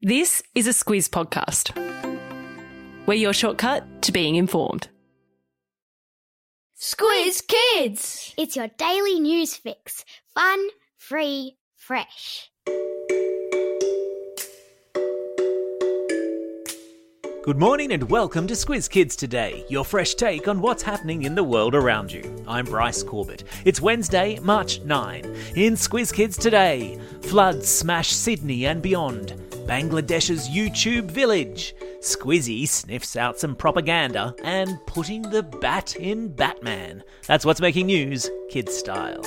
[0.00, 1.74] This is a Squiz podcast.
[3.04, 4.86] We're your shortcut to being informed.
[6.80, 8.32] Squiz Kids!
[8.38, 10.04] It's your daily news fix.
[10.32, 12.48] Fun, free, fresh.
[17.42, 21.34] Good morning and welcome to Squiz Kids Today, your fresh take on what's happening in
[21.34, 22.44] the world around you.
[22.46, 23.42] I'm Bryce Corbett.
[23.64, 25.24] It's Wednesday, March 9.
[25.56, 29.34] In Squiz Kids Today, floods smash Sydney and beyond,
[29.68, 37.04] Bangladesh's YouTube village, Squizzy sniffs out some propaganda, and putting the bat in Batman.
[37.26, 39.20] That's what's making news, kid style.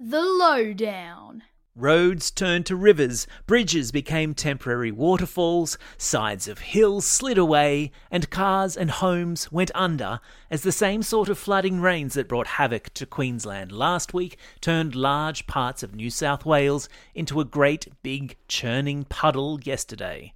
[0.00, 1.44] The Lowdown.
[1.78, 8.78] Roads turned to rivers, bridges became temporary waterfalls, sides of hills slid away, and cars
[8.78, 10.20] and homes went under
[10.50, 14.94] as the same sort of flooding rains that brought havoc to Queensland last week turned
[14.94, 20.32] large parts of New South Wales into a great big churning puddle yesterday.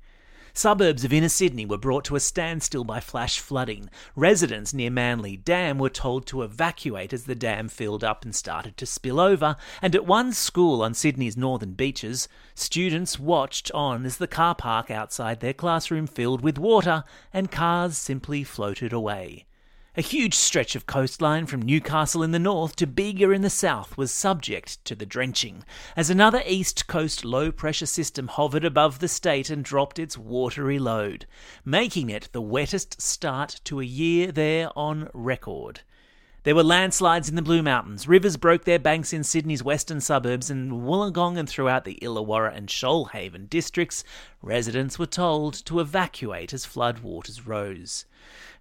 [0.52, 3.90] Suburbs of inner Sydney were brought to a standstill by flash flooding.
[4.16, 8.76] Residents near Manly Dam were told to evacuate as the dam filled up and started
[8.76, 14.16] to spill over, and at one school on Sydney's northern beaches, students watched on as
[14.16, 19.46] the car park outside their classroom filled with water and cars simply floated away.
[20.00, 23.98] A huge stretch of coastline from Newcastle in the north to Bega in the south
[23.98, 25.62] was subject to the drenching,
[25.94, 30.78] as another east coast low pressure system hovered above the state and dropped its watery
[30.78, 31.26] load,
[31.66, 35.82] making it the wettest start to a year there on record.
[36.42, 38.08] There were landslides in the Blue Mountains.
[38.08, 42.66] Rivers broke their banks in Sydney's western suburbs and Wollongong and throughout the Illawarra and
[42.66, 44.04] Shoalhaven districts.
[44.40, 48.06] Residents were told to evacuate as flood waters rose.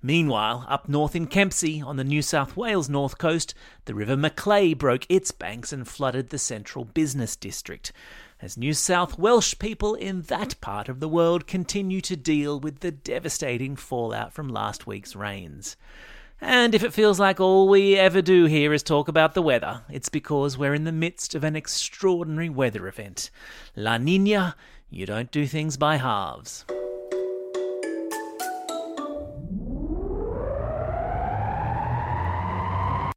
[0.02, 3.54] Meanwhile, up north in Kempsey, on the New South Wales north coast,
[3.86, 7.94] the River Macleay broke its banks and flooded the central business district.
[8.42, 12.82] As New South Welsh people in that part of the world continue to deal with
[12.82, 15.78] the devastating fallout from last week's rains.
[16.42, 19.82] And if it feels like all we ever do here is talk about the weather,
[19.90, 23.30] it's because we're in the midst of an extraordinary weather event.
[23.76, 24.56] La Nina,
[24.90, 26.66] you don't do things by halves.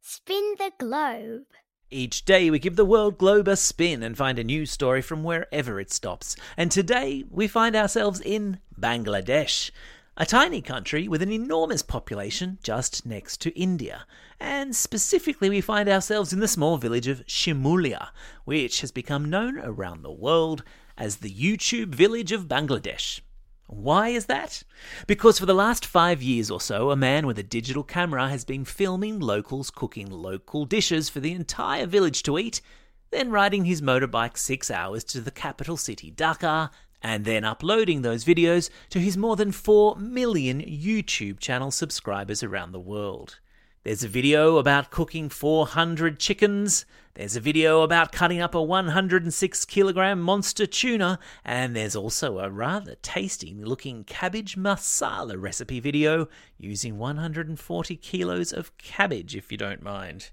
[0.01, 1.45] Spin the globe.
[1.89, 5.23] Each day we give the world globe a spin and find a new story from
[5.23, 6.35] wherever it stops.
[6.57, 9.71] And today we find ourselves in Bangladesh,
[10.15, 14.05] a tiny country with an enormous population just next to India.
[14.39, 18.09] And specifically, we find ourselves in the small village of Shimulia,
[18.45, 20.63] which has become known around the world
[20.97, 23.21] as the YouTube village of Bangladesh.
[23.65, 24.61] Why is that?
[25.07, 28.45] Because for the last five years or so, a man with a digital camera has
[28.45, 32.61] been filming locals cooking local dishes for the entire village to eat,
[33.09, 36.69] then riding his motorbike six hours to the capital city, Dhaka,
[37.03, 42.71] and then uploading those videos to his more than 4 million YouTube channel subscribers around
[42.71, 43.39] the world.
[43.83, 49.65] There's a video about cooking 400 chickens, there's a video about cutting up a 106
[49.65, 56.27] kilogram monster tuna, and there's also a rather tasty looking cabbage masala recipe video
[56.57, 60.31] using 140 kilos of cabbage, if you don't mind.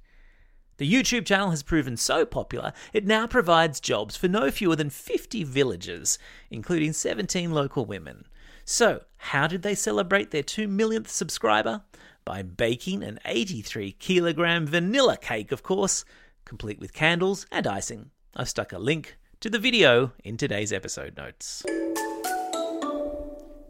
[0.81, 4.89] The YouTube channel has proven so popular, it now provides jobs for no fewer than
[4.89, 6.19] 50 villagers,
[6.51, 8.25] including 17 local women.
[8.65, 11.83] So, how did they celebrate their 2 millionth subscriber?
[12.25, 16.07] By baking an 83 kilogram vanilla cake, of course,
[16.47, 18.11] complete with candles and icing.
[18.35, 21.63] I've stuck a link to the video in today's episode notes.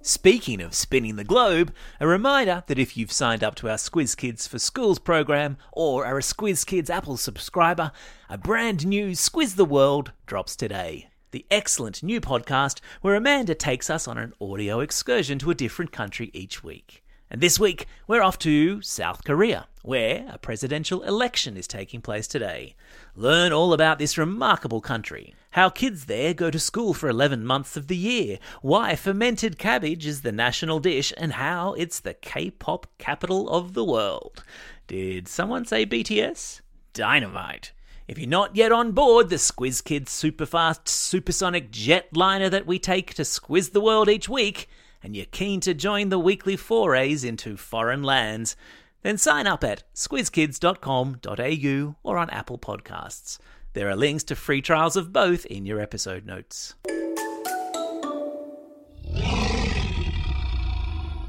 [0.03, 4.16] Speaking of spinning the globe, a reminder that if you've signed up to our Squiz
[4.16, 7.93] Kids for Schools program or are a Squiz Kids Apple subscriber,
[8.31, 11.11] a brand new Squiz the World drops today.
[11.33, 15.93] The excellent new podcast where Amanda takes us on an audio excursion to a different
[15.93, 17.05] country each week.
[17.32, 22.26] And this week, we're off to South Korea, where a presidential election is taking place
[22.26, 22.74] today.
[23.14, 27.76] Learn all about this remarkable country, how kids there go to school for 11 months
[27.76, 32.50] of the year, why fermented cabbage is the national dish, and how it's the K
[32.50, 34.43] pop capital of the world.
[34.88, 36.62] Did someone say BTS?
[36.94, 37.70] Dynamite.
[38.08, 43.14] If you're not yet on board the Squiz Kids superfast supersonic jetliner that we take
[43.14, 44.69] to squiz the world each week,
[45.02, 48.56] and you're keen to join the weekly forays into foreign lands,
[49.02, 53.38] then sign up at squizkids.com.au or on Apple Podcasts.
[53.73, 56.75] There are links to free trials of both in your episode notes.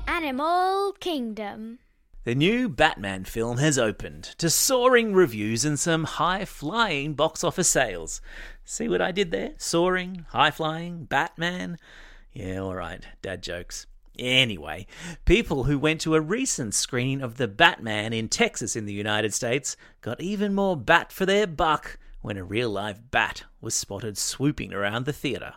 [0.07, 1.79] Animal Kingdom.
[2.23, 7.67] The new Batman film has opened to soaring reviews and some high flying box office
[7.67, 8.21] sales.
[8.63, 9.53] See what I did there?
[9.57, 11.79] Soaring, high flying, Batman?
[12.33, 13.87] Yeah, alright, dad jokes.
[14.17, 14.85] Anyway,
[15.25, 19.33] people who went to a recent screening of The Batman in Texas in the United
[19.33, 24.17] States got even more bat for their buck when a real live bat was spotted
[24.17, 25.55] swooping around the theatre.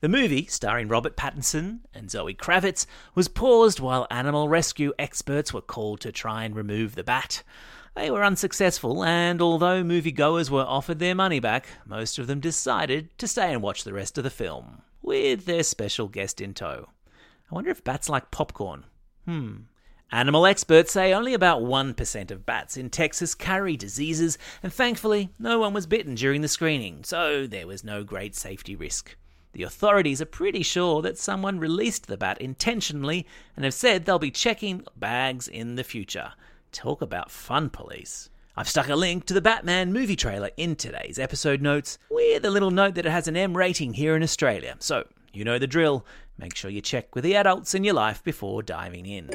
[0.00, 5.62] The movie, starring Robert Pattinson and Zoe Kravitz, was paused while animal rescue experts were
[5.62, 7.42] called to try and remove the bat.
[7.94, 13.16] They were unsuccessful, and although moviegoers were offered their money back, most of them decided
[13.18, 16.88] to stay and watch the rest of the film, with their special guest in tow.
[17.50, 18.84] I wonder if bats like popcorn.
[19.24, 19.56] Hmm.
[20.12, 25.58] Animal experts say only about 1% of bats in Texas carry diseases, and thankfully, no
[25.58, 29.16] one was bitten during the screening, so there was no great safety risk.
[29.52, 33.26] The authorities are pretty sure that someone released the bat intentionally
[33.56, 36.34] and have said they'll be checking bags in the future.
[36.72, 38.28] Talk about fun police.
[38.58, 42.50] I've stuck a link to the Batman movie trailer in today's episode notes with a
[42.50, 44.76] little note that it has an M rating here in Australia.
[44.78, 46.06] So, you know the drill.
[46.38, 49.28] Make sure you check with the adults in your life before diving in.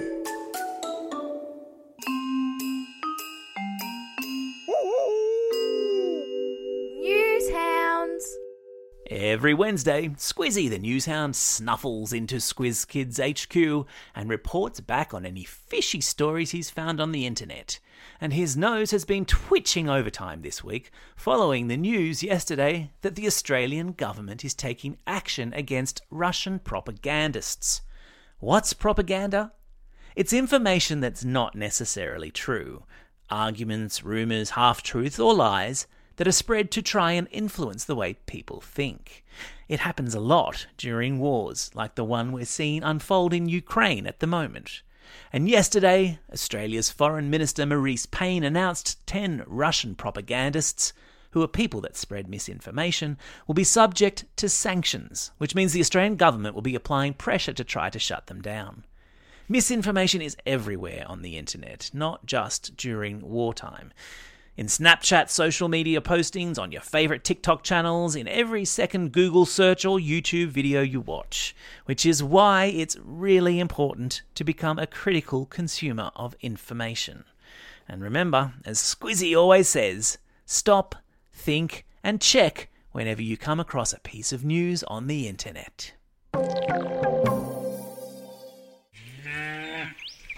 [9.31, 15.45] Every Wednesday, Squizzy the newshound snuffles into Squiz Kids HQ and reports back on any
[15.45, 17.79] fishy stories he's found on the internet.
[18.19, 23.25] And his nose has been twitching overtime this week following the news yesterday that the
[23.25, 27.83] Australian government is taking action against Russian propagandists.
[28.39, 29.53] What's propaganda?
[30.13, 32.83] It's information that's not necessarily true.
[33.29, 35.87] Arguments, rumours, half truths, or lies
[36.21, 39.25] that are spread to try and influence the way people think.
[39.67, 44.19] It happens a lot during wars, like the one we're seeing unfold in Ukraine at
[44.19, 44.83] the moment.
[45.33, 50.93] And yesterday, Australia's Foreign Minister Marise Payne announced 10 Russian propagandists,
[51.31, 56.17] who are people that spread misinformation, will be subject to sanctions, which means the Australian
[56.17, 58.85] government will be applying pressure to try to shut them down.
[59.49, 63.91] Misinformation is everywhere on the internet, not just during wartime.
[64.57, 69.85] In Snapchat social media postings, on your favourite TikTok channels, in every second Google search
[69.85, 71.55] or YouTube video you watch,
[71.85, 77.23] which is why it's really important to become a critical consumer of information.
[77.87, 80.95] And remember, as Squizzy always says, stop,
[81.31, 85.93] think, and check whenever you come across a piece of news on the internet.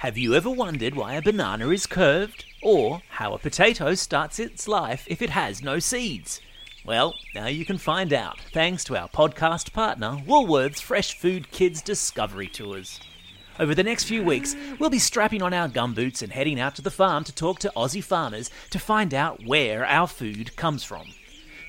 [0.03, 2.43] Have you ever wondered why a banana is curved?
[2.61, 6.41] Or how a potato starts its life if it has no seeds?
[6.85, 11.81] Well, now you can find out, thanks to our podcast partner, Woolworths Fresh Food Kids
[11.81, 12.99] Discovery Tours.
[13.57, 16.81] Over the next few weeks, we'll be strapping on our gumboots and heading out to
[16.81, 21.13] the farm to talk to Aussie farmers to find out where our food comes from.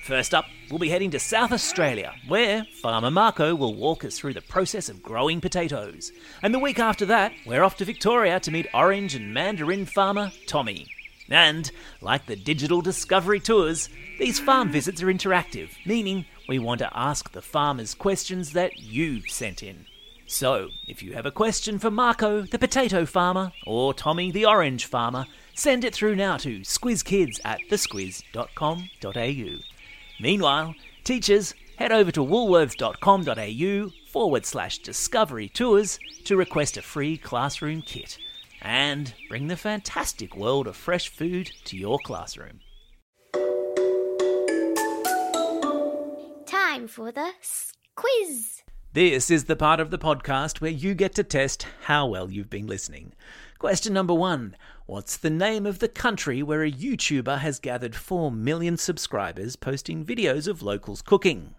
[0.05, 4.35] First up, we'll be heading to South Australia, where Farmer Marco will walk us through
[4.35, 6.11] the process of growing potatoes.
[6.43, 10.31] And the week after that, we're off to Victoria to meet orange and mandarin farmer
[10.45, 10.85] Tommy.
[11.27, 11.71] And,
[12.01, 17.31] like the digital discovery tours, these farm visits are interactive, meaning we want to ask
[17.31, 19.87] the farmers questions that you've sent in.
[20.27, 24.85] So, if you have a question for Marco, the potato farmer, or Tommy, the orange
[24.85, 25.25] farmer,
[25.55, 29.74] send it through now to squizkids at thesquiz.com.au.
[30.19, 37.81] Meanwhile, teachers, head over to woolworths.com.au forward slash discovery tours to request a free classroom
[37.81, 38.17] kit
[38.61, 42.61] and bring the fantastic world of fresh food to your classroom.
[46.45, 47.31] Time for the
[47.95, 48.63] quiz.
[48.93, 52.49] This is the part of the podcast where you get to test how well you've
[52.49, 53.11] been listening.
[53.59, 54.55] Question number one
[54.87, 60.05] What's the name of the country where a YouTuber has gathered 4 million subscribers posting
[60.05, 61.55] videos of locals cooking?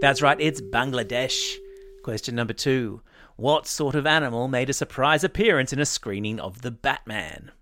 [0.00, 1.54] That's right, it's Bangladesh.
[2.02, 3.02] Question number two
[3.36, 7.52] What sort of animal made a surprise appearance in a screening of The Batman?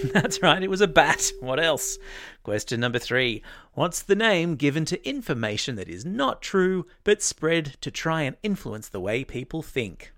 [0.12, 1.30] That's right, it was a bat.
[1.40, 1.98] What else?
[2.42, 3.42] Question number three
[3.74, 8.36] What's the name given to information that is not true but spread to try and
[8.42, 10.12] influence the way people think?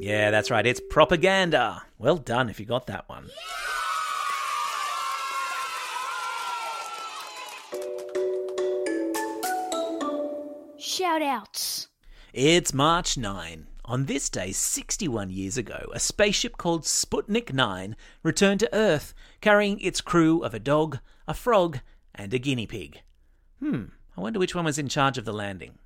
[0.00, 1.82] Yeah, that's right, it's propaganda.
[1.98, 3.30] Well done if you got that one.
[10.78, 11.88] Shout outs.
[12.32, 13.66] It's March 9.
[13.88, 19.80] On this day, 61 years ago, a spaceship called Sputnik 9 returned to Earth, carrying
[19.80, 21.80] its crew of a dog, a frog,
[22.14, 23.00] and a guinea pig.
[23.60, 25.78] Hmm, I wonder which one was in charge of the landing.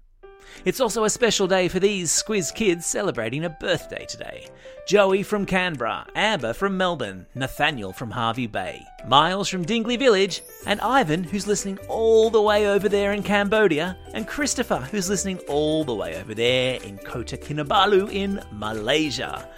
[0.64, 4.48] It's also a special day for these Squiz kids celebrating a birthday today.
[4.86, 10.80] Joey from Canberra, Amber from Melbourne, Nathaniel from Hervey Bay, Miles from Dingley Village, and
[10.80, 15.84] Ivan, who's listening all the way over there in Cambodia, and Christopher, who's listening all
[15.84, 19.48] the way over there in Kota Kinabalu in Malaysia.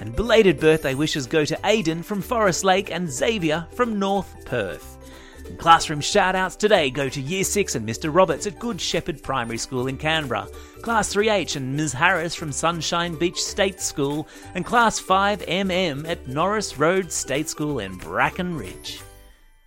[0.00, 4.98] And belated birthday wishes go to Aidan from Forest Lake and Xavier from North Perth.
[5.46, 8.14] And classroom shout-outs today go to Year 6 and Mr.
[8.14, 10.48] Roberts at Good Shepherd Primary School in Canberra,
[10.82, 11.92] Class 3H and Ms.
[11.92, 17.96] Harris from Sunshine Beach State School, and Class 5MM at Norris Road State School in
[17.98, 19.00] Bracken Ridge.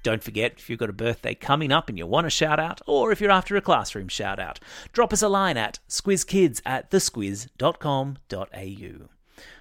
[0.03, 2.81] Don't forget, if you've got a birthday coming up and you want a shout out,
[2.87, 4.59] or if you're after a classroom shout out,
[4.93, 9.07] drop us a line at squizkids at thesquiz.com.au.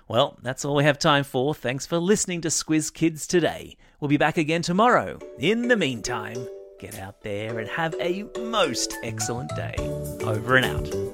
[0.08, 1.52] Well, that's all we have time for.
[1.52, 3.76] Thanks for listening to Squiz Kids today.
[4.00, 5.18] We'll be back again tomorrow.
[5.38, 6.36] In the meantime,
[6.78, 9.74] get out there and have a most excellent day.
[10.20, 11.05] Over and out.